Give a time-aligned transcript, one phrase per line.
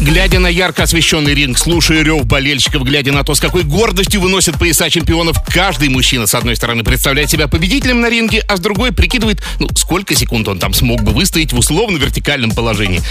[0.00, 4.56] Глядя на ярко освещенный ринг, слушая рев болельщиков, глядя на то, с какой гордостью выносят
[4.56, 8.92] пояса чемпионов, каждый мужчина, с одной стороны, представляет себя победителем на ринге, а с другой
[8.92, 13.02] прикидывает, ну, сколько секунд он там смог бы выстоять в условно-вертикальном положении.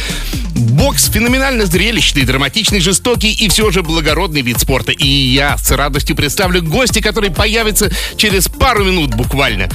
[0.56, 4.94] Бокс феноменально зрелищный, драматичный, жестокий и все же благородный вид спорта.
[4.94, 9.70] И я с радостью представлю гостя, который появится через пару минут буквально.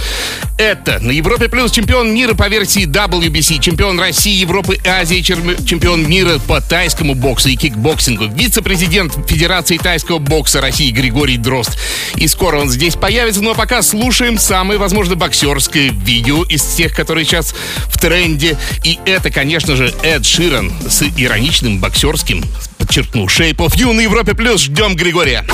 [0.59, 6.09] Это на Европе Плюс чемпион мира по версии WBC, чемпион России, Европы и Азии, чемпион
[6.09, 11.77] мира по тайскому боксу и кикбоксингу, вице-президент Федерации тайского бокса России Григорий Дрозд.
[12.17, 16.95] И скоро он здесь появится, ну а пока слушаем самое, возможно, боксерское видео из тех,
[16.95, 17.55] которые сейчас
[17.89, 18.57] в тренде.
[18.85, 22.45] И это, конечно же, Эд Ширан с ироничным боксерским,
[22.79, 24.63] подчеркну, Shape of You на Европе Плюс.
[24.63, 25.45] Ждем Григория.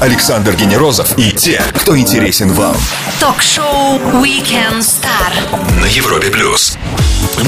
[0.00, 2.76] Александр Генерозов и те, кто интересен вам.
[3.20, 5.80] Ток-шоу Weekend Star.
[5.80, 6.76] На Европе Плюс.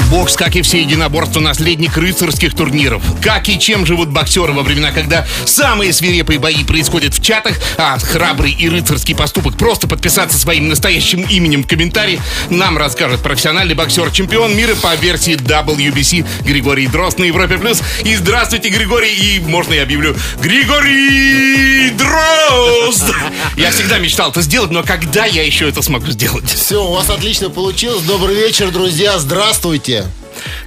[0.09, 3.01] Бокс, как и все единоборства, наследник рыцарских турниров.
[3.21, 7.97] Как и чем живут боксеры во времена, когда самые свирепые бои происходят в чатах, а
[7.99, 14.11] храбрый и рыцарский поступок просто подписаться своим настоящим именем в комментарии, нам расскажет профессиональный боксер,
[14.11, 17.57] чемпион мира по версии WBC Григорий Дрозд на Европе+.
[17.57, 17.81] Плюс.
[18.03, 23.13] И здравствуйте, Григорий, и можно я объявлю Григорий Дрозд!
[23.55, 26.49] Я всегда мечтал это сделать, но когда я еще это смогу сделать?
[26.49, 28.03] Все, у вас отлично получилось.
[28.03, 29.17] Добрый вечер, друзья.
[29.17, 29.76] Здравствуйте.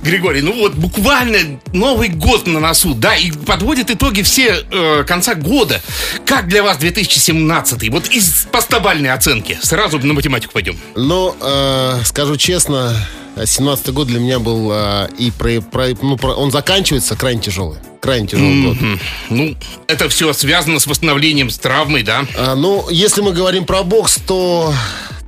[0.03, 5.34] Григорий, ну вот буквально Новый год на носу, да, и подводит итоги все э, конца
[5.34, 5.80] года.
[6.27, 7.89] Как для вас 2017?
[7.91, 9.58] Вот из постобальной оценки.
[9.62, 10.77] Сразу на математику пойдем.
[10.97, 12.97] Ну, э, скажу честно,
[13.44, 17.78] 17 год для меня был э, и про, про- ну, про- он заканчивается крайне тяжелый.
[18.00, 18.80] Крайне тяжелый год.
[18.80, 19.00] Мгм.
[19.28, 22.24] Ну, это все связано с восстановлением, с травмой, да?
[22.36, 24.74] А, ну, если мы говорим про бокс, то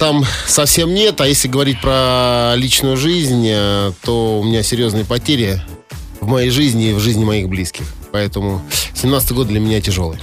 [0.03, 1.20] там совсем нет.
[1.20, 5.62] А если говорить про личную жизнь, э, то у меня серьезные потери
[6.20, 7.84] в моей жизни и в жизни моих близких.
[8.11, 8.61] Поэтому
[8.95, 10.18] 17 год для меня тяжелый.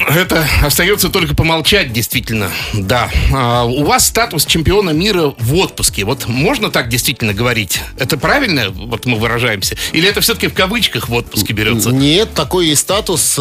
[0.00, 2.50] Это остается только помолчать, действительно.
[2.74, 3.08] Да.
[3.32, 6.04] А, у вас статус чемпиона мира в отпуске.
[6.04, 7.80] Вот можно так действительно говорить?
[7.96, 9.76] Это правильно, вот мы выражаемся?
[9.92, 11.90] Или это все-таки в кавычках в отпуске берется?
[11.90, 13.38] Нет, такой есть статус.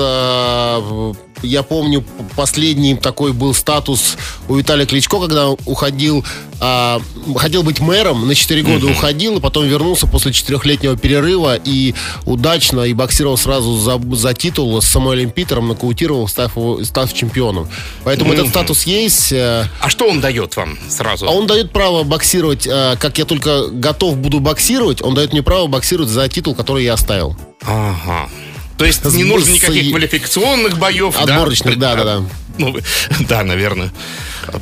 [1.46, 2.04] А, Я помню,
[2.36, 4.18] последний такой был статус
[4.50, 6.26] у Виталия Кличко, когда уходил,
[6.60, 7.02] а,
[7.38, 11.94] хотел быть мэром, на 4 года уходил, и потом вернулся после четырехлетнего перерыва и
[12.26, 17.68] удачно, и боксировал сразу за, за титул с Самуэлем Питером, нокаутировал, став, его, став чемпионом.
[18.04, 19.32] Поэтому этот статус есть.
[19.32, 21.28] э, А что он дает вам сразу?
[21.28, 25.44] а он дает право боксировать, э, как я только готов буду боксировать, он дает мне
[25.44, 27.36] право боксировать за титул, который я оставил.
[27.64, 28.30] Ага.
[28.78, 31.22] То есть не нужно никаких квалификационных боев, да?
[31.36, 32.24] Отборочных, да, да, да.
[32.58, 32.84] Ну, вы-
[33.28, 33.92] да, наверное.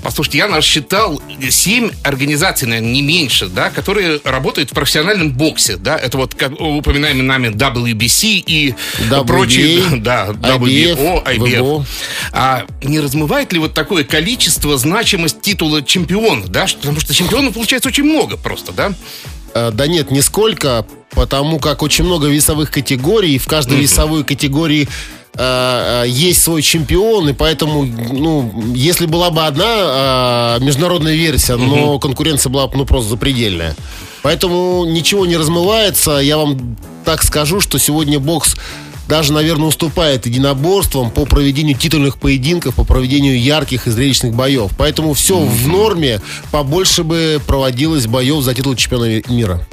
[0.02, 5.98] Послушайте, я насчитал семь организаций, наверное, не меньше, да, которые работают в профессиональном боксе, да,
[5.98, 8.76] это вот как упоминаемый нами WBC и
[9.10, 11.60] WBA, прочие, да, IBF, WBO, IBF.
[11.60, 11.86] WBO.
[12.32, 17.90] А не размывает ли вот такое количество значимость титула чемпиона, да, потому что чемпионов получается
[17.90, 18.94] очень много просто, да?
[19.54, 20.86] Э, Да нет, нисколько,
[21.16, 24.88] потому как очень много весовых категорий, и в каждой весовой категории
[25.36, 31.56] э, э, есть свой чемпион, и поэтому, ну, если была бы одна э, международная версия,
[31.56, 33.76] но конкуренция была бы, ну, просто запредельная.
[34.22, 36.20] Поэтому ничего не размывается.
[36.20, 38.56] Я вам так скажу, что сегодня бокс
[39.08, 44.72] даже, наверное, уступает единоборствам по проведению титульных поединков, по проведению ярких и зрелищных боев.
[44.78, 49.68] Поэтому все в норме, побольше бы проводилось боев за титул чемпиона мира.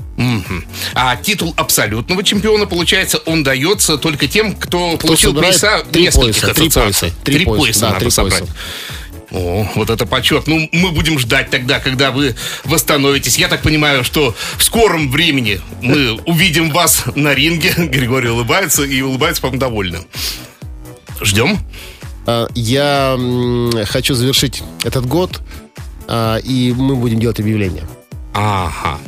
[0.94, 6.42] А титул абсолютного чемпиона, получается, он дается только тем, кто получил собирает пояса три нескольких
[6.42, 8.40] пояса, три пояса, три пояса, да, надо три собрать.
[8.40, 8.54] пояса.
[9.32, 10.48] О, вот это почет.
[10.48, 13.38] Ну, мы будем ждать тогда, когда вы восстановитесь.
[13.38, 17.72] Я так понимаю, что в скором времени мы увидим вас на ринге.
[17.76, 20.00] Григорий улыбается и улыбается, по-моему, довольно.
[21.20, 21.58] Ждем.
[22.26, 23.16] А, Я
[23.86, 25.40] хочу завершить этот год,
[26.08, 27.84] а, и мы будем делать объявление.
[28.34, 28.98] Ага.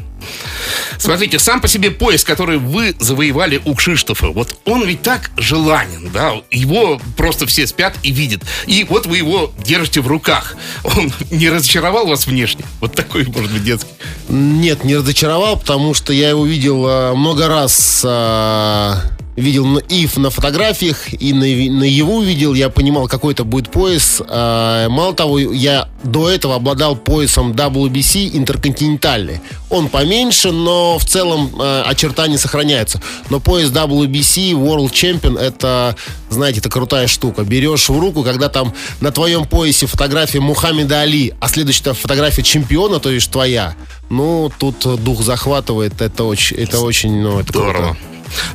[0.99, 6.11] Смотрите, сам по себе пояс, который вы завоевали у Кшиштофа, вот он ведь так желанен,
[6.13, 8.43] да, его просто все спят и видят.
[8.67, 10.57] И вот вы его держите в руках.
[10.85, 12.65] Он не разочаровал вас внешне?
[12.81, 13.91] Вот такой, может быть, детский.
[14.29, 19.03] Нет, не разочаровал, потому что я его видел а, много раз а,
[19.37, 21.47] видел на- и на фотографиях, и на,
[21.79, 24.21] наяву видел, я понимал, какой это будет пояс.
[24.29, 29.41] А, мало того, я до этого обладал поясом WBC интерконтинентальный.
[29.71, 33.01] Он поменьше, но в целом а, очертания сохраняются.
[33.31, 35.97] Но пояс WBC World Champion это,
[36.29, 37.43] знаете, это крутая штука.
[37.43, 43.01] Берешь в руку, когда там на твоем поясе фотография Мухаммеда Али, а следующая фотография чемпиона,
[43.01, 43.75] то есть твоя.
[44.11, 46.03] Ну, тут дух захватывает.
[46.03, 47.97] Это очень, это очень, ну, это круто.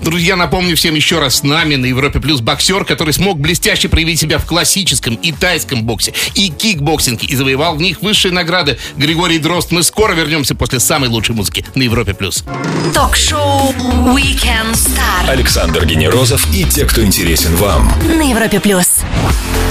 [0.01, 4.19] Друзья, напомню всем еще раз, с нами на Европе Плюс боксер, который смог блестяще проявить
[4.19, 8.77] себя в классическом и тайском боксе, и кикбоксинге, и завоевал в них высшие награды.
[8.95, 9.71] Григорий Дрозд.
[9.71, 12.44] Мы скоро вернемся после самой лучшей музыки на Европе Плюс.
[12.94, 13.74] Ток-шоу
[14.15, 17.91] Weekend Star Александр Генерозов и те, кто интересен вам.
[18.18, 18.88] на Европе плюс.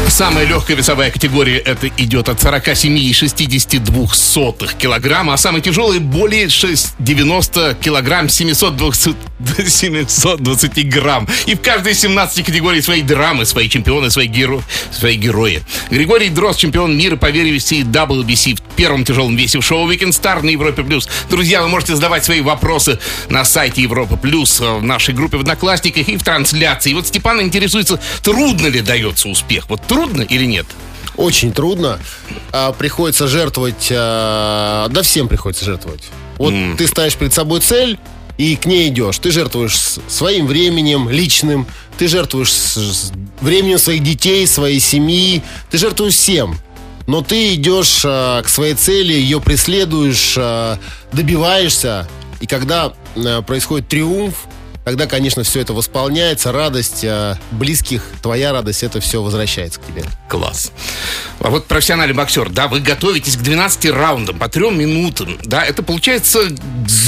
[0.08, 6.94] Самая легкая весовая категория это идет от 47,62 сотых килограмма, а самая тяжелая более 6,
[6.98, 9.16] 90 килограмм 720,
[9.66, 9.95] 720
[10.82, 11.28] грамм.
[11.46, 15.62] И в каждой из 17 категорий свои драмы, свои чемпионы, свои, геро, свои герои.
[15.90, 20.42] Григорий Дрозд, чемпион мира по версии WBC в первом тяжелом весе в шоу Weekend Star
[20.42, 21.08] на Европе Плюс.
[21.30, 22.98] Друзья, вы можете задавать свои вопросы
[23.28, 26.90] на сайте Европа Плюс, в нашей группе в Одноклассниках и в трансляции.
[26.90, 29.68] И вот Степан интересуется, трудно ли дается успех?
[29.68, 30.66] Вот трудно или нет?
[31.16, 31.98] Очень трудно.
[32.52, 33.88] А, приходится жертвовать.
[33.90, 36.04] а, да всем приходится жертвовать.
[36.38, 37.98] Вот ты ставишь перед собой цель
[38.38, 39.18] и к ней идешь.
[39.18, 39.76] Ты жертвуешь
[40.08, 41.66] своим временем личным,
[41.98, 42.52] ты жертвуешь
[43.40, 46.58] временем своих детей, своей семьи, ты жертвуешь всем.
[47.06, 50.78] Но ты идешь а, к своей цели, ее преследуешь, а,
[51.12, 52.08] добиваешься.
[52.40, 54.46] И когда а, происходит триумф,
[54.84, 60.02] тогда, конечно, все это восполняется, радость а, близких, твоя радость, это все возвращается к тебе.
[60.28, 60.72] Класс.
[61.40, 65.82] А вот профессиональный боксер, да, вы готовитесь к 12 раундам по 3 минутам, да, это
[65.82, 66.48] получается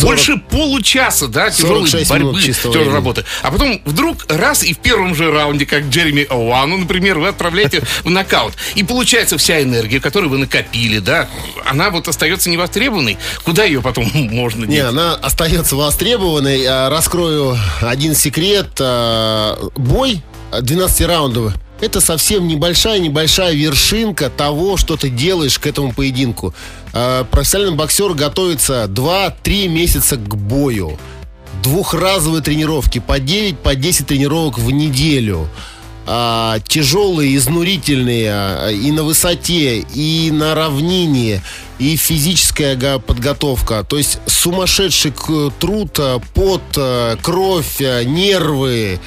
[0.03, 3.25] больше получаса, да, тяжелой 46 борьбы, тяжелой работы.
[3.43, 7.82] А потом вдруг раз и в первом же раунде, как Джереми Оуану, например, вы отправляете
[8.05, 8.55] в нокаут.
[8.76, 11.29] И получается вся энергия, которую вы накопили, да,
[11.67, 13.19] она вот остается невостребованной.
[13.44, 14.85] Куда ее потом можно Не, деть?
[14.85, 16.65] она остается востребованной.
[16.67, 18.69] А, Раскрою один секрет.
[18.81, 20.23] А, Бой
[20.53, 21.53] 12-раундовый.
[21.81, 26.53] Это совсем небольшая-небольшая вершинка того, что ты делаешь к этому поединку.
[26.93, 30.99] А, Профессиональный боксер готовится 2-3 месяца к бою.
[31.63, 35.49] Двухразовые тренировки по 9, по 10 тренировок в неделю.
[36.11, 41.43] А, тяжелые, изнурительные а, и на высоте, и на равнине,
[41.79, 43.85] и физическая подготовка.
[43.85, 45.13] То есть сумасшедший
[45.61, 46.63] труд, а, пот,
[47.21, 48.99] кровь, нервы.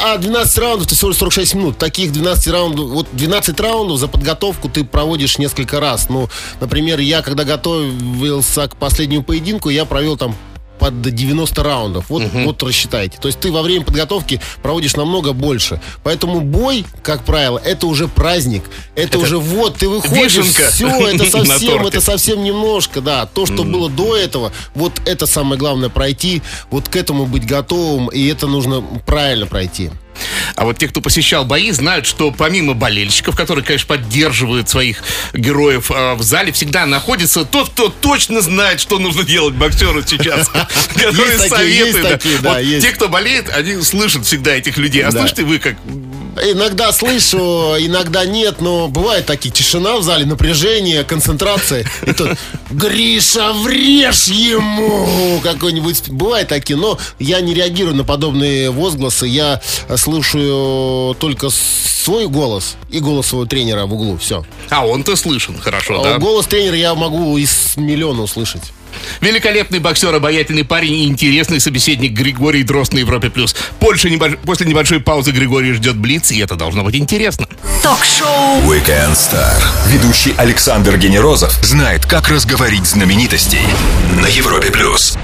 [0.00, 1.78] А 12 раундов это всего лишь 46 минут.
[1.78, 6.08] Таких 12 раундов, вот 12 раундов за подготовку ты проводишь несколько раз.
[6.08, 6.28] Ну,
[6.60, 10.36] например, я когда готовился к последнему поединку, я провел там
[10.78, 12.08] под 90 раундов.
[12.08, 13.18] Вот, вот рассчитайте.
[13.18, 15.80] То есть ты во время подготовки проводишь намного больше.
[16.02, 18.64] Поэтому бой, как правило, это уже праздник.
[18.94, 23.26] Это, уже вот, ты выходишь, вишенка все, это совсем, это совсем немножко, да.
[23.26, 28.08] То, что было до этого, вот это самое главное пройти, вот к этому быть готовым,
[28.08, 29.90] и это нужно правильно пройти.
[30.58, 35.88] А вот те, кто посещал бои, знают, что помимо болельщиков, которые, конечно, поддерживают своих героев
[35.92, 40.50] э, в зале, всегда находится тот, кто точно знает, что нужно делать боксеру сейчас.
[42.40, 42.84] Вот есть.
[42.84, 45.02] Те, кто болеет, они слышат всегда этих людей.
[45.02, 45.76] А слышите вы как...
[46.42, 47.38] Иногда слышу,
[47.78, 51.84] иногда нет, но бывает такие тишина в зале, напряжение, концентрация.
[52.06, 52.30] И тут
[52.70, 55.40] Гриша, врежь ему!
[55.42, 56.10] Какой-нибудь.
[56.10, 59.26] Бывает такие, но я не реагирую на подобные возгласы.
[59.26, 59.60] Я
[59.96, 64.16] слушаю только свой голос и голос своего тренера в углу.
[64.18, 64.44] Все.
[64.70, 66.18] А он-то слышен хорошо, да?
[66.18, 68.62] Голос тренера я могу из миллиона услышать.
[69.20, 73.30] Великолепный боксер, обаятельный парень и интересный собеседник Григорий Дрозд на Европе+.
[73.30, 73.54] плюс.
[73.80, 77.46] Больше небольш- После небольшой паузы Григорий ждет Блиц, и это должно быть интересно.
[77.82, 79.62] Ток-шоу Weekend Star.
[79.86, 83.62] Ведущий Александр Генерозов знает, как разговорить знаменитостей
[84.20, 85.16] на Европе плюс.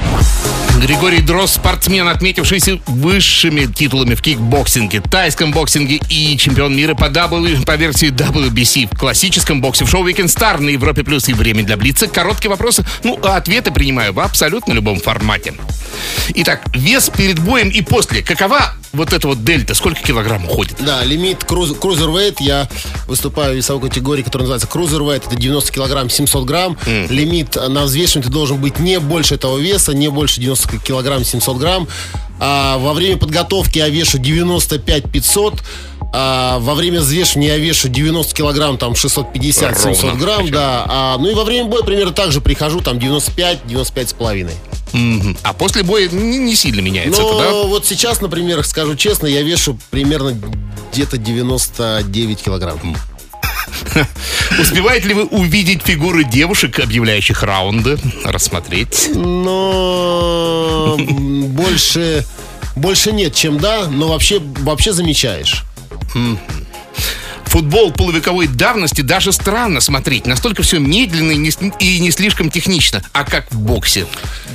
[0.81, 7.65] Григорий Дрозд, спортсмен, отметившийся высшими титулами в кикбоксинге, тайском боксинге и чемпион мира по, W,
[7.65, 11.65] по версии WBC в классическом боксе в шоу Weekend Star на Европе Плюс и время
[11.65, 12.07] для Блица.
[12.07, 15.55] Короткие вопросы, ну, а ответы принимаю в абсолютно любом формате.
[16.35, 18.23] Итак, вес перед боем и после.
[18.23, 19.75] Какова вот эта вот дельта?
[19.75, 20.77] Сколько килограмм уходит?
[20.81, 22.41] Да, лимит круз, крузервейт.
[22.41, 22.69] Я
[23.07, 25.27] выступаю в весовой категории, которая называется крузервейт.
[25.27, 26.79] Это 90 килограмм, 700 грамм.
[26.87, 31.57] Лимит на взвешивание ты должен быть не больше этого веса, не больше 90 килограмм, 700
[31.59, 31.89] грамм.
[32.41, 35.63] А во время подготовки я вешу 95 500.
[36.17, 40.15] А во время взвешивания я вешу 90 килограмм, там 650-700 Ровно.
[40.21, 40.85] грамм, да.
[40.89, 44.53] А, ну и во время боя примерно так же прихожу, там 95, 95 с половиной.
[44.95, 45.37] Мгм.
[45.43, 47.53] А после боя не, не сильно меняется Но это, да?
[47.67, 50.35] вот сейчас, например, скажу честно, я вешу примерно
[50.93, 52.97] где-то 99 килограмм.
[54.61, 59.11] Успеваете ли вы увидеть фигуры девушек, объявляющих раунды, рассмотреть?
[59.15, 62.25] Но м, больше,
[62.77, 65.65] больше нет, чем да, но вообще, вообще замечаешь.
[67.55, 70.27] Футбол полувековой давности даже странно смотреть.
[70.27, 73.01] Настолько все медленно и не, и не слишком технично.
[73.13, 74.07] А как в боксе?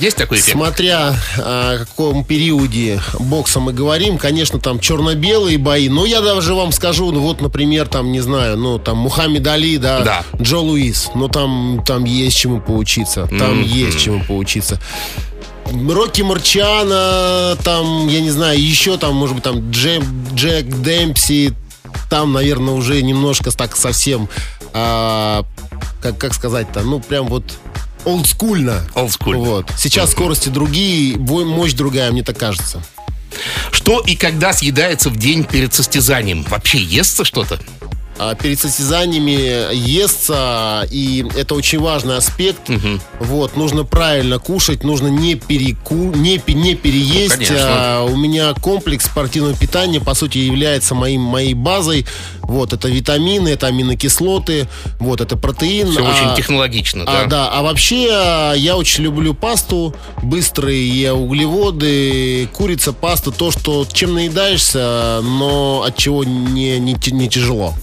[0.01, 0.57] Есть такой эффект?
[0.57, 6.73] Смотря о каком периоде бокса мы говорим, конечно, там черно-белые бои, но я даже вам
[6.73, 10.23] скажу, ну вот, например, там, не знаю, ну, там, Мухаммед Али, да, Да.
[10.41, 14.77] Джо Луис, ну, там, там есть чему поучиться, там есть чему поучиться.
[15.89, 20.03] Рокки Марчана, там, я не знаю, еще там, может быть, там Джек,
[20.33, 21.53] Джек Демпси,
[22.09, 24.27] там, наверное, уже немножко так совсем,
[24.73, 25.45] а,
[26.01, 27.43] как, как сказать-то, ну, прям вот
[28.05, 28.85] олдскульно.
[28.95, 29.39] Олдскульно.
[29.39, 29.71] Вот.
[29.77, 32.81] Сейчас скорости другие, мощь другая, мне так кажется.
[33.71, 36.43] Что и когда съедается в день перед состязанием?
[36.49, 37.59] Вообще естся что-то?
[38.19, 42.69] А перед состязаниями естся, и это очень важный аспект.
[43.19, 47.39] Вот, нужно правильно кушать, нужно не переку, не, не переесть.
[47.39, 47.67] Ну, конечно.
[47.69, 52.05] А, у меня комплекс спортивного питания, по сути, является моим, моей базой.
[52.41, 54.67] Вот, это витамины, это аминокислоты,
[54.99, 55.91] вот, это протеин.
[55.91, 57.21] Все А- очень технологично, да?
[57.21, 63.85] А, да, а вообще а, я очень люблю пасту, быстрые углеводы, курица, паста, то, что
[63.91, 67.75] чем наедаешься, но от чего не, не, не тяжело.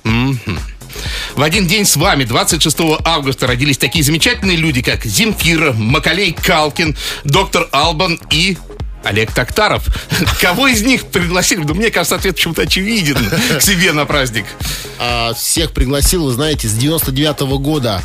[1.34, 6.96] В один день с вами, 26 августа, родились такие замечательные люди, как Земфира, Макалей Калкин,
[7.24, 8.56] доктор Албан и
[9.04, 9.86] Олег Токтаров.
[10.40, 11.60] Кого из них пригласили?
[11.60, 13.16] Ну, мне кажется, ответ почему-то очевиден
[13.58, 14.46] к себе на праздник.
[14.98, 18.02] А, всех пригласил, вы знаете, с 99 года.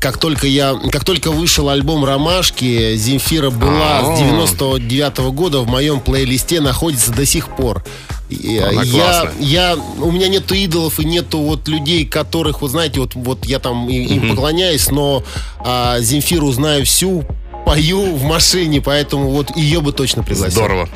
[0.00, 4.16] Как только я, как только вышел альбом Ромашки, Земфира была А-а.
[4.16, 7.82] с 99 года в моем плейлисте находится до сих пор.
[8.28, 9.32] Я, классная.
[9.40, 13.58] я, у меня нету идолов и нету вот людей, которых, вот знаете, вот, вот я
[13.60, 15.22] там и- им поклоняюсь, но
[15.60, 17.24] а, Земфиру знаю всю,
[17.64, 20.50] пою в машине, поэтому вот ее бы точно пригласил.
[20.52, 20.88] Здорово.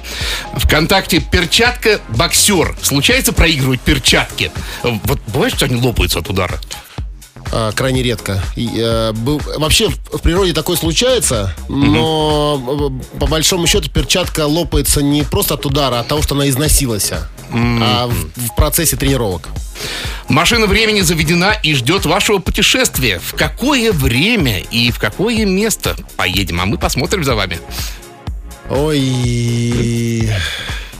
[0.57, 2.76] Вконтакте перчатка боксер.
[2.83, 4.50] Случается проигрывать перчатки?
[4.83, 6.61] Вот бывает, что они лопаются от удара?
[7.52, 8.42] А, крайне редко.
[8.57, 15.23] И, э, вообще в природе такое случается, но э, по большому счету перчатка лопается не
[15.23, 17.11] просто от удара, а от того, что она износилась,
[17.52, 19.49] а в, в процессе тренировок.
[20.28, 23.19] Машина времени заведена и ждет вашего путешествия.
[23.19, 26.61] В какое время и в какое место поедем?
[26.61, 27.59] А мы посмотрим за вами.
[28.69, 30.30] Ой,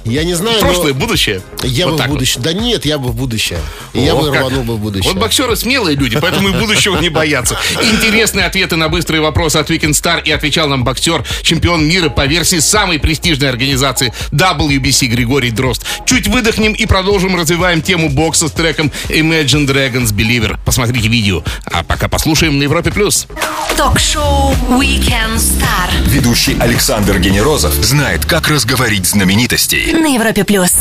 [0.05, 1.43] я не знаю, Прошлое, но будущее.
[1.63, 2.09] я Вот бы в вот.
[2.15, 2.43] будущее.
[2.43, 3.59] Да нет, я бы в будущее.
[3.93, 4.41] И я О, бы как.
[4.41, 5.13] рванул бы в будущее.
[5.13, 7.59] Вот боксеры смелые люди, поэтому и будущего не боятся.
[7.93, 12.27] Интересные ответы на быстрые вопросы от Weekend Star и отвечал нам боксер, чемпион мира по
[12.27, 15.85] версии самой престижной организации WBC Григорий Дрозд.
[16.07, 20.59] Чуть выдохнем и продолжим развиваем тему бокса с треком Imagine Dragons Believer.
[20.65, 21.43] Посмотрите видео.
[21.67, 22.91] А пока послушаем на Европе+.
[22.91, 23.27] плюс.
[23.77, 29.90] Ток-шоу Weekend Star Ведущий Александр Генерозов знает, как разговорить знаменитостей.
[29.99, 30.73] На Европе плюс.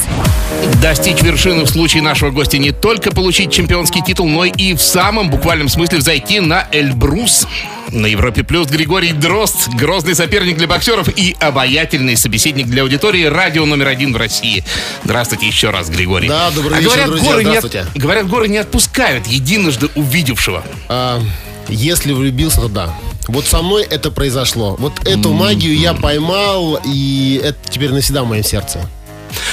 [0.82, 5.30] Достичь вершины в случае нашего гостя не только получить чемпионский титул, но и в самом
[5.30, 7.48] буквальном смысле взойти на Эльбрус.
[7.90, 13.66] На Европе Плюс Григорий Дрозд, грозный соперник для боксеров и обаятельный собеседник для аудитории радио
[13.66, 14.64] номер один в России.
[15.04, 16.28] Здравствуйте еще раз, Григорий.
[16.28, 17.98] Да, добрый а вечер, говорят, друзья, горы не от-.
[17.98, 20.64] Говорят, горы не отпускают единожды увидевшего.
[20.88, 21.20] А,
[21.68, 22.96] если влюбился, то да.
[23.28, 24.76] Вот со мной это произошло.
[24.80, 28.88] Вот эту магию я поймал, и это теперь навсегда в моем сердце.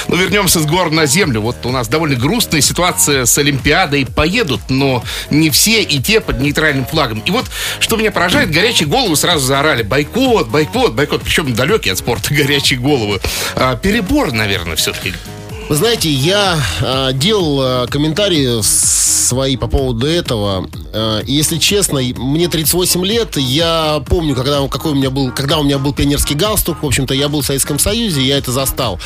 [0.07, 1.41] Но Ну, вернемся с гор на землю.
[1.41, 4.05] Вот у нас довольно грустная ситуация с Олимпиадой.
[4.05, 7.19] Поедут, но не все и те под нейтральным флагом.
[7.25, 7.45] И вот,
[7.79, 9.83] что меня поражает, горячие головы сразу заорали.
[9.83, 11.23] Бойкот, бойкот, бойкот.
[11.23, 13.19] Причем далекие от спорта горячие головы.
[13.55, 15.13] А, перебор, наверное, все-таки.
[15.69, 20.69] Вы знаете, я а, делал а, комментарии свои по поводу этого.
[21.25, 25.63] И если честно, мне 38 лет, я помню, когда, какой у меня был, когда у
[25.63, 28.97] меня был пионерский галстук, в общем-то, я был в Советском Союзе, я это застал.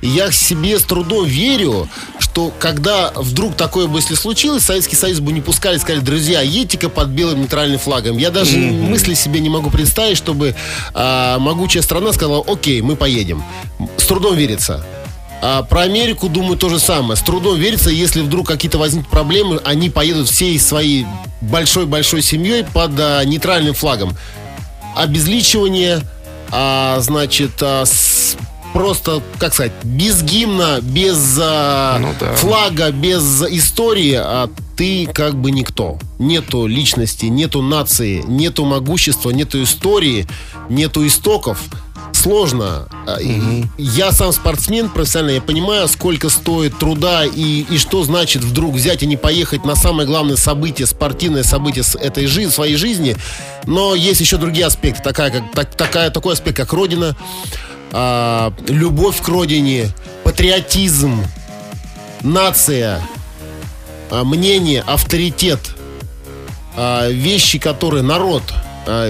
[0.00, 5.20] И я себе с трудом верю, что когда вдруг такое бы, если случилось, Советский Союз
[5.20, 8.18] бы не пускали, сказали, друзья, едьте-ка под белым нейтральным флагом.
[8.18, 10.56] Я даже мысли себе не могу представить, чтобы
[10.92, 13.44] а, могучая страна сказала, окей, мы поедем.
[13.96, 14.84] С трудом верится.
[15.40, 17.16] А про Америку, думаю, то же самое.
[17.16, 21.06] С трудом верится, если вдруг какие-то возникнут проблемы, они поедут всей своей
[21.40, 24.16] большой-большой семьей под а, нейтральным флагом.
[24.96, 26.00] Обезличивание,
[26.50, 28.36] а, значит, а, с-
[28.72, 32.34] просто, как сказать, без гимна, без а, Ну да.
[32.34, 35.98] флага, без истории, а ты как бы никто.
[36.18, 40.26] Нету личности, нету нации, нету могущества, нету истории,
[40.68, 41.60] нету истоков.
[42.18, 42.88] Сложно.
[43.20, 48.74] И Я сам спортсмен профессиональный, я понимаю, сколько стоит труда и, и что значит вдруг
[48.74, 53.16] взять и не поехать на самое главное событие, спортивное событие этой жизни, своей жизни.
[53.64, 57.16] Но есть еще другие аспекты, такая, как, так, такая, такой аспект, как Родина,
[57.92, 59.88] а, любовь к Родине,
[60.24, 61.24] патриотизм,
[62.22, 63.00] нация,
[64.10, 65.60] а, мнение, авторитет,
[66.76, 68.42] а, вещи, которые народ,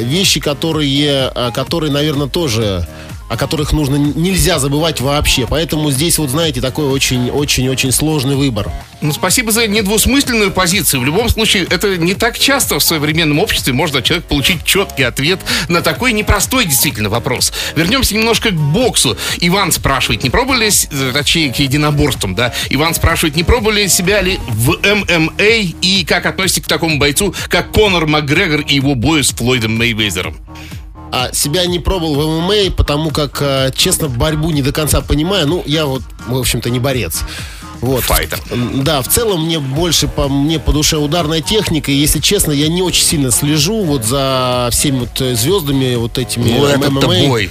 [0.01, 2.87] вещи, которые, а, которые, наверное, тоже
[3.29, 5.47] о которых нужно нельзя забывать вообще.
[5.49, 8.71] Поэтому здесь вот знаете такой очень очень очень сложный выбор.
[9.01, 11.01] Ну, спасибо за недвусмысленную позицию.
[11.03, 15.39] В любом случае, это не так часто в современном обществе можно человек получить четкий ответ
[15.69, 17.53] на такой непростой действительно вопрос.
[17.77, 19.17] Вернемся немножко к боксу.
[19.41, 20.71] Иван спрашивает, не пробовали,
[21.13, 22.53] точнее, к единоборствам, да?
[22.71, 25.33] Иван спрашивает, не пробовали себя ли в ММА
[25.83, 30.37] и как относитесь к такому бойцу, как Конор Макгрегор и его бою с Флойдом Мейвезером?
[31.13, 35.47] А себя не пробовал в ММА, потому как, э, честно, борьбу не до конца понимаю.
[35.47, 37.23] Ну, я вот, в общем-то, не борец.
[37.81, 38.03] Вот.
[38.05, 38.41] Файтер.
[38.83, 41.91] Да, в целом мне больше по мне по душе ударная техника.
[41.91, 46.19] И, если честно, я не очень сильно слежу вот за всеми вот э, звездами вот
[46.19, 47.51] этими Ну, это бой.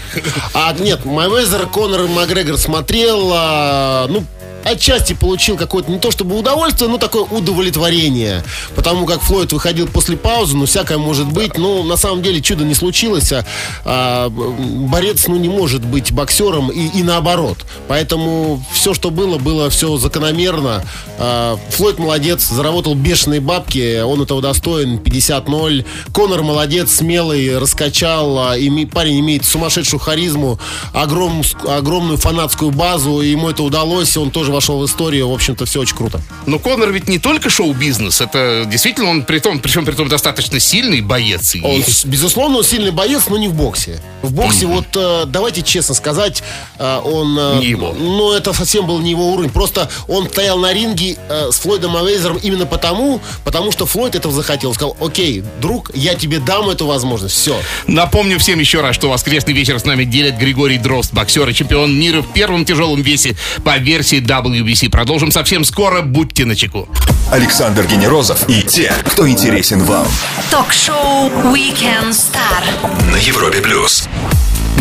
[0.54, 4.24] А нет, Майвезер, Конор Макгрегор смотрел, а, ну,
[4.70, 8.44] отчасти получил какое-то не то чтобы удовольствие, но такое удовлетворение.
[8.76, 11.58] Потому как Флойд выходил после паузы, ну, всякое может быть.
[11.58, 13.32] Но на самом деле чудо не случилось.
[13.32, 13.46] А,
[13.86, 17.58] а борец, ну, не может быть боксером и, и наоборот.
[17.88, 20.84] Поэтому все, что было, было все закономерно.
[21.18, 25.86] А, Флойд молодец, заработал бешеные бабки, он этого достоин, 50-0.
[26.12, 28.38] Конор молодец, смелый, раскачал.
[28.40, 30.60] А, име, парень имеет сумасшедшую харизму,
[30.94, 35.66] огром, огромную фанатскую базу, и ему это удалось, он тоже вошел в историю, в общем-то,
[35.66, 36.20] все очень круто.
[36.48, 40.60] Но Конор ведь не только шоу-бизнес, это действительно он при том, причем при том достаточно
[40.60, 41.54] сильный боец.
[41.54, 41.62] И...
[41.62, 44.02] Он, безусловно, он сильный боец, но не в боксе.
[44.24, 44.74] В боксе, mm-hmm.
[44.74, 46.42] вот э, давайте честно сказать,
[46.80, 47.38] э, он...
[47.40, 47.94] Э, не его.
[47.94, 49.52] Ну, это совсем был не его уровень.
[49.52, 54.34] Просто он стоял на ринге э, с Флойдом Авейзером именно потому, потому что Флойд этого
[54.34, 54.74] захотел.
[54.74, 57.36] Сказал, окей, друг, я тебе дам эту возможность.
[57.36, 57.56] Все.
[57.86, 61.98] Напомню всем еще раз, что воскресный вечер с нами делит Григорий Дрозд, боксер и чемпион
[61.98, 64.90] мира в первом тяжелом весе по версии WBC.
[64.90, 66.02] Продолжим совсем скоро.
[66.02, 66.88] Будьте начеку.
[67.32, 70.08] Александр Генерозов и те, кто интересен вам.
[70.50, 74.08] Ток-шоу Weekend Star на Европе плюс.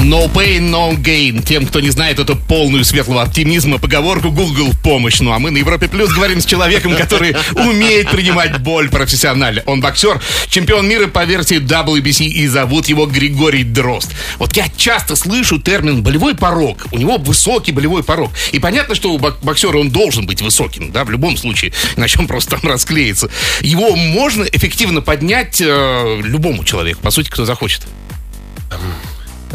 [0.04, 1.42] No pain, no gain.
[1.42, 5.20] Тем, кто не знает эту полную светлого оптимизма, поговорку Google в помощь.
[5.20, 9.62] Ну а мы на Европе Плюс говорим с человеком, который умеет принимать боль профессионально.
[9.66, 14.12] Он боксер, чемпион мира по версии WBC и зовут его Григорий Дрозд.
[14.38, 16.86] Вот я часто слышу термин болевой порог.
[16.92, 18.30] У него высокий болевой порог.
[18.52, 22.26] И понятно, что у боксера он должен быть высоким, да, в любом случае, иначе он
[22.26, 23.28] просто там расклеится.
[23.60, 27.82] Его можно эффективно поднять э, любому человеку, по сути, кто захочет.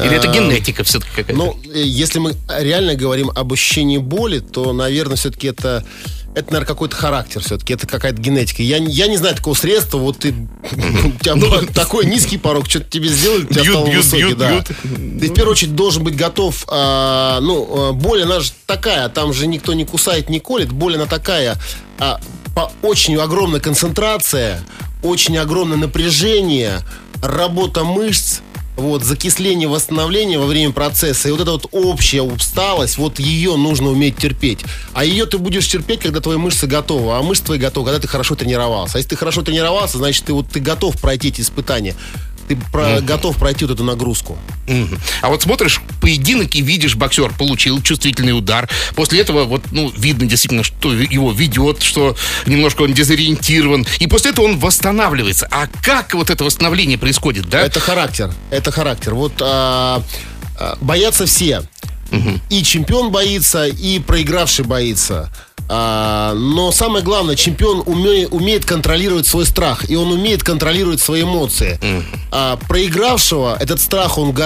[0.05, 1.33] Или это генетика все-таки какая-то?
[1.33, 5.85] Ну, если мы реально говорим об ощущении боли, то, наверное, все-таки это
[6.33, 8.63] это, наверное, какой-то характер все-таки, это какая-то генетика.
[8.63, 12.89] Я, я не знаю такого средства, вот ты, у тебя был такой низкий порог, что-то
[12.89, 14.63] тебе сделали, у тебя стал высокий, да.
[14.63, 19.47] Ты в первую очередь должен быть готов, а, ну, боль, она же такая, там же
[19.47, 21.57] никто не кусает, не колет, боль она такая,
[21.99, 22.21] а,
[22.55, 24.63] по очень огромная концентрация,
[25.03, 26.79] очень огромное напряжение,
[27.21, 28.39] работа мышц,
[28.77, 33.89] вот, закисление, восстановление во время процесса, и вот эта вот общая усталость, вот ее нужно
[33.89, 34.59] уметь терпеть.
[34.93, 38.07] А ее ты будешь терпеть, когда твои мышцы готовы, а мышцы твои готовы, когда ты
[38.07, 38.95] хорошо тренировался.
[38.95, 41.95] А если ты хорошо тренировался, значит, ты вот ты готов пройти эти испытания
[42.47, 43.01] ты про, mm-hmm.
[43.01, 44.37] готов пройти вот эту нагрузку.
[44.67, 44.99] Mm-hmm.
[45.21, 48.69] А вот смотришь поединок и видишь, боксер получил чувствительный удар.
[48.95, 53.85] После этого вот, ну, видно действительно, что его ведет, что немножко он дезориентирован.
[53.99, 55.47] И после этого он восстанавливается.
[55.51, 57.61] А как вот это восстановление происходит, да?
[57.61, 58.33] Это характер.
[58.49, 59.13] Это характер.
[59.13, 60.03] Вот а,
[60.57, 61.63] а, боятся все.
[62.11, 62.39] Угу.
[62.49, 65.31] И чемпион боится, и проигравший боится.
[65.73, 71.23] А, но самое главное, чемпион уме, умеет контролировать свой страх, и он умеет контролировать свои
[71.23, 71.79] эмоции.
[71.81, 72.03] Mm.
[72.29, 74.43] А, проигравшего этот страх, он го,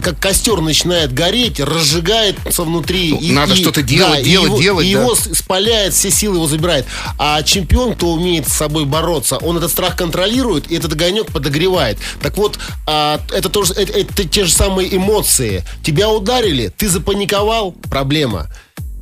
[0.00, 3.10] как костер начинает гореть, разжигается внутри.
[3.10, 4.86] И, Надо что-то делать, да, делать, и его, делать.
[4.86, 5.00] И да.
[5.00, 6.86] его спаляет, все силы его забирает.
[7.18, 11.98] А чемпион, кто умеет с собой бороться, он этот страх контролирует, и этот огонек подогревает.
[12.22, 15.64] Так вот, а, это, тоже, это, это те же самые эмоции.
[15.82, 18.46] Тебя ударили, ты запаниковал, проблема.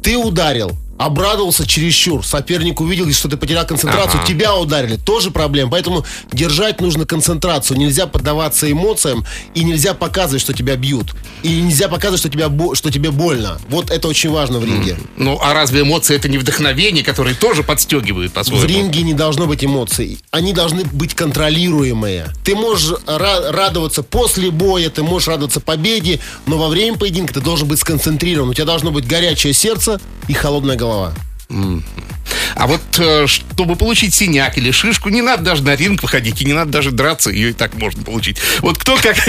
[0.03, 2.25] Ты ударил, обрадовался чересчур.
[2.25, 4.27] Соперник увидел, что ты потерял концентрацию, Ага.
[4.27, 4.97] тебя ударили.
[4.97, 5.71] Тоже проблема.
[5.73, 7.79] Поэтому держать нужно концентрацию.
[7.79, 11.15] Нельзя поддаваться эмоциям и нельзя показывать, что тебя бьют.
[11.43, 13.59] И нельзя показывать, что, тебя, что тебе больно.
[13.69, 14.97] Вот это очень важно в ринге.
[15.17, 18.65] Ну, а разве эмоции это не вдохновение, которое тоже подстегивает В по-своему?
[18.67, 20.19] ринге не должно быть эмоций.
[20.31, 22.29] Они должны быть контролируемые.
[22.45, 27.41] Ты можешь ра- радоваться после боя, ты можешь радоваться победе, но во время поединка ты
[27.41, 28.49] должен быть сконцентрирован.
[28.51, 31.13] У тебя должно быть горячее сердце и холодная голова голова.
[32.57, 36.45] А вот э, чтобы получить синяк или шишку, не надо даже на ринг выходить, и
[36.47, 38.39] не надо даже драться, ее и так можно получить.
[38.61, 39.17] Вот кто как...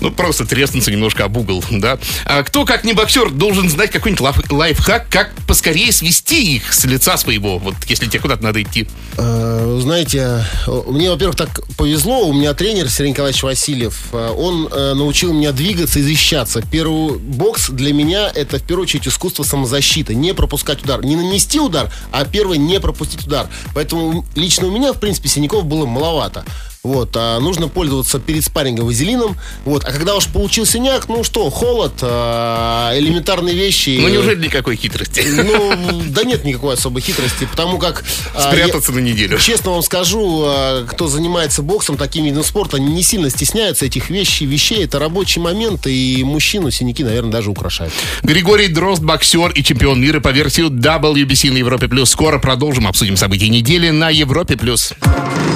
[0.00, 1.98] Ну, просто треснуться немножко об угол, да?
[2.26, 6.84] А кто, как не боксер, должен знать какой-нибудь лайф- лайфхак, как поскорее свести их с
[6.84, 8.86] лица своего, вот если тебе куда-то надо идти.
[9.16, 10.44] Э, Знаете,
[10.88, 12.26] мне, во-первых, так повезло.
[12.26, 14.08] У меня тренер Сергей Николаевич Васильев.
[14.12, 14.64] э, Он
[14.98, 16.62] научил меня двигаться и защищаться.
[16.70, 20.14] Первый бокс для меня это в первую очередь искусство самозащиты.
[20.14, 21.02] Не пропускать удар.
[21.04, 23.48] Не нанести удар, а первый не пропустить удар.
[23.74, 26.44] Поэтому лично у меня, в принципе, синяков было маловато.
[26.84, 29.36] Вот, а нужно пользоваться перед спаррингом вазелином.
[29.64, 33.98] Вот, а когда уж получил синяк, ну что, холод, а, элементарные вещи.
[34.00, 35.22] Ну, неужели никакой хитрости?
[35.26, 38.04] Ну, да нет никакой особой хитрости, потому как...
[38.34, 39.38] а, Спрятаться я- на неделю.
[39.38, 44.44] Честно вам скажу, а, кто занимается боксом, таким видом спорта, не сильно стесняются этих вещей,
[44.46, 44.84] вещей.
[44.84, 47.94] Это рабочий момент, и мужчину синяки, наверное, даже украшают.
[48.22, 51.88] Григорий Дрозд, боксер и чемпион мира по версии WBC на Европе+.
[51.88, 52.10] плюс.
[52.10, 54.56] Скоро продолжим, обсудим события недели на Европе+.
[54.58, 54.92] плюс.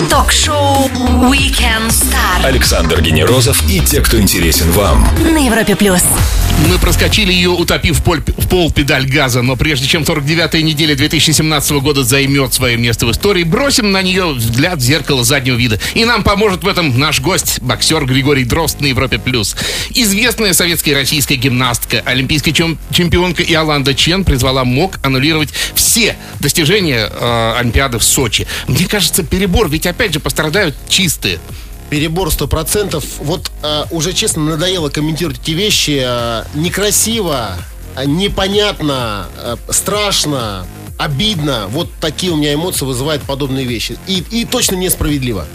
[0.09, 0.89] Ток-шоу
[1.23, 5.05] Weekend Star Александр Генерозов и те, кто интересен вам.
[5.25, 6.01] на Европе плюс.
[6.69, 10.97] Мы проскочили ее, утопив в пол, в пол педаль газа, но прежде чем 49-я неделя
[10.97, 15.79] 2017 года займет свое место в истории, бросим на нее взгляд в зеркало заднего вида.
[15.95, 19.19] И нам поможет в этом наш гость, боксер Григорий Дрозд на Европе+.
[19.19, 19.55] плюс.
[19.91, 27.09] Известная советская и российская гимнастка, олимпийская чем- чемпионка Иоланда Чен призвала МОК аннулировать все достижения
[27.11, 28.49] э, Олимпиады в Сочи.
[28.67, 30.75] Мне кажется, перебор, ведь опять же пострадают
[31.09, 31.41] чистые.
[31.89, 33.03] Перебор 100%.
[33.21, 36.03] Вот а, уже, честно, надоело комментировать эти вещи.
[36.05, 37.57] а, некрасиво,
[37.97, 40.67] а, непонятно, а, страшно,
[40.99, 41.67] обидно.
[41.69, 43.97] Вот такие у меня эмоции вызывают подобные вещи.
[44.07, 45.47] И, и точно несправедливо.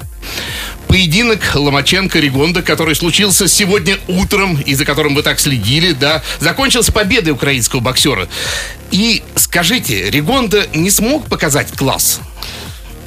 [0.88, 7.34] Поединок Ломаченко-Ригонда, который случился сегодня утром и за которым вы так следили, да, закончился победой
[7.34, 8.28] украинского боксера.
[8.90, 12.22] И скажите, Ригонда не смог показать класс?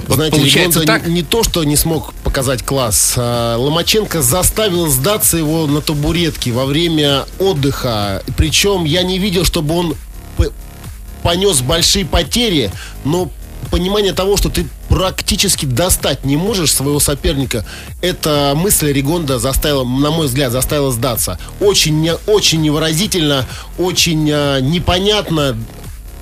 [0.08, 1.06] Знаете, получается так?
[1.06, 3.14] не, не то, что не смог показать класс.
[3.16, 8.22] а, Ломаченко заставил сдаться его на табуретке во время отдыха.
[8.36, 9.96] Причем я не видел, чтобы он
[11.22, 12.70] понес большие потери,
[13.04, 13.30] но
[13.70, 17.66] понимание того, что ты практически достать не можешь своего соперника,
[18.00, 21.38] эта мысль Ригонда заставила, на мой взгляд, заставила сдаться.
[21.60, 24.60] Очень, очень невыразительно, очень а,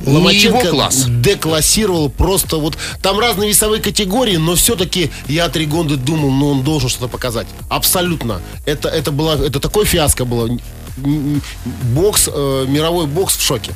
[0.00, 1.06] Не его класс.
[1.08, 6.62] деклассировал просто вот там разные весовые категории, но все-таки я от Ригонды думал, ну он
[6.62, 7.46] должен что-то показать.
[7.68, 8.40] Абсолютно.
[8.66, 10.50] Это это было это такое фиаско было.
[10.96, 13.72] Бокс, э, мировой бокс в шоке.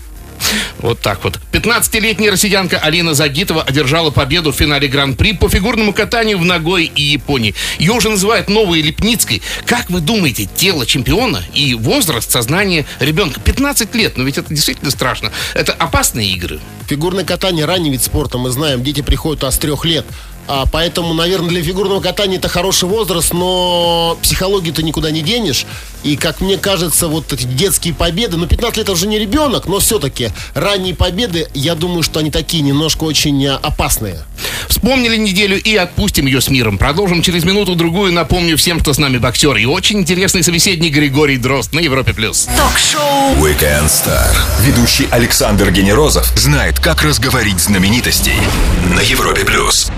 [0.78, 1.38] Вот так вот.
[1.52, 7.02] 15-летняя россиянка Алина Загитова одержала победу в финале Гран-при по фигурному катанию в Ногой и
[7.02, 7.54] Японии.
[7.78, 9.42] Ее уже называют новой Липницкой.
[9.66, 13.40] Как вы думаете, тело чемпиона и возраст сознания ребенка?
[13.40, 15.32] 15 лет, но ведь это действительно страшно.
[15.54, 16.60] Это опасные игры.
[16.86, 20.06] Фигурное катание ранний вид спорта, мы знаем, дети приходят а с трех лет.
[20.48, 25.66] А, поэтому, наверное, для фигурного катания это хороший возраст, но психологию ты никуда не денешь.
[26.04, 29.78] И, как мне кажется, вот эти детские победы, ну, 15 лет уже не ребенок, но
[29.78, 34.24] все-таки ранние победы, я думаю, что они такие немножко очень а, опасные.
[34.68, 36.78] Вспомнили неделю и отпустим ее с миром.
[36.78, 38.12] Продолжим через минуту-другую.
[38.12, 39.56] Напомню всем, кто с нами боксер.
[39.56, 42.14] И очень интересный собеседник Григорий Дрозд на Европе+.
[42.14, 42.48] плюс.
[42.56, 44.34] Ток-шоу Weekend Star.
[44.62, 48.36] Ведущий Александр Генерозов знает, как разговорить знаменитостей
[48.94, 49.90] на Европе плюс.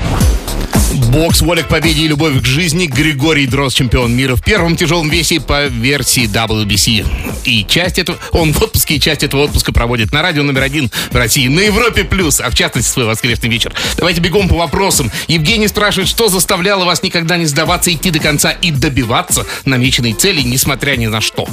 [1.10, 2.86] Бокс, воля к победе и любовь к жизни.
[2.86, 7.06] Григорий Дрозд, чемпион мира в первом тяжелом весе по версии WBC.
[7.44, 10.90] И часть этого, он в отпуске, и часть этого отпуска проводит на радио номер один
[11.10, 13.72] в России, на Европе Плюс, а в частности свой воскресный вечер.
[13.96, 15.10] Давайте бегом по вопросам.
[15.28, 20.42] Евгений спрашивает, что заставляло вас никогда не сдаваться, идти до конца и добиваться намеченной цели,
[20.42, 21.46] несмотря ни на что?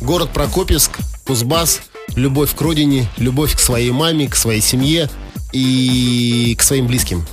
[0.00, 1.80] Город Прокопьевск, Кузбасс,
[2.14, 5.10] любовь к родине, любовь к своей маме, к своей семье
[5.52, 7.24] и к своим близким.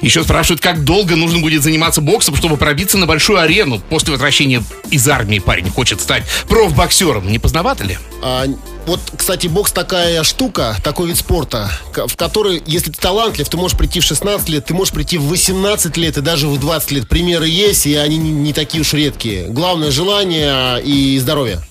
[0.00, 3.80] Еще спрашивают, как долго нужно будет заниматься боксом, чтобы пробиться на большую арену.
[3.88, 7.30] После возвращения из армии парень хочет стать профбоксером.
[7.30, 7.98] Не поздновато ли?
[8.22, 8.46] А,
[8.86, 13.76] вот, кстати, бокс такая штука, такой вид спорта, в который, если ты талантлив, ты можешь
[13.76, 17.08] прийти в 16 лет, ты можешь прийти в 18 лет и даже в 20 лет.
[17.08, 19.48] Примеры есть, и они не, не такие уж редкие.
[19.48, 21.62] Главное желание и здоровье.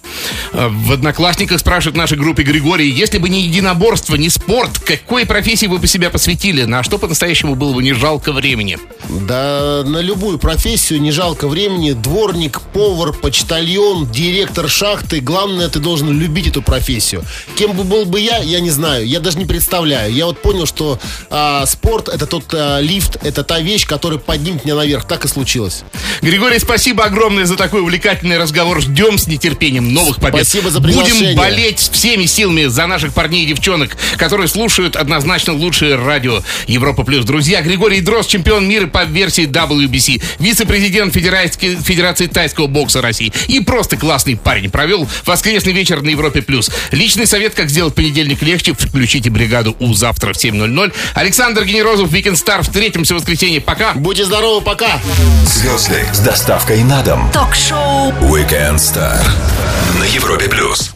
[0.53, 5.25] Э, В Одноклассниках спрашивают в нашей группе Григорий, если бы не единоборство, не спорт, какой
[5.25, 6.63] профессии вы бы себя посвятили?
[6.63, 8.77] На что по-настоящему было бы не жалко времени?
[9.10, 11.93] Да на любую профессию не жалко времени.
[11.93, 15.19] Дворник, повар, почтальон, директор шахты.
[15.19, 17.23] Главное, ты должен любить эту профессию.
[17.55, 19.08] Кем бы был бы я, я не знаю.
[19.08, 20.13] Я даже не представляю.
[20.13, 24.65] Я вот понял, что а, спорт это тот а, лифт, это та вещь, которая поднимет
[24.65, 25.05] меня наверх.
[25.08, 25.84] Так и случилось.
[26.21, 28.82] Григорий, спасибо огромное за такой увлекательный разговор.
[28.82, 30.45] Ждем с нетерпением новых побед.
[30.45, 31.36] Спасибо за приглашение.
[31.36, 37.04] Будем болеть всеми силами за наших парней и девчонок, которые слушают однозначно лучшее радио Европа
[37.04, 37.26] Плюс.
[37.26, 43.60] Друзья, Григорий Дрозд, чемпион мира по версии WBC, вице-президент Федерации, Федерации тайского бокса России и
[43.60, 44.69] просто классный парень.
[44.69, 46.72] Провел воскресный вечер на Европе Плюс.
[46.91, 50.93] Личный совет, как сделать понедельник легче, включите бригаду У завтра в 7.00.
[51.13, 52.62] Александр Генерозов, Weekend Star.
[52.63, 53.62] Встретимся в воскресенье.
[53.62, 53.93] Пока.
[53.93, 55.00] Будьте здоровы, пока!
[55.45, 57.30] Звезды с доставкой на дом.
[57.34, 59.19] Ток-шоу Weekend Star
[59.99, 60.93] на Европе плюс.